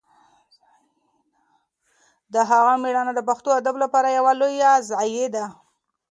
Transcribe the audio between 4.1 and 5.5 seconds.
یوه لویه ضایعه ده.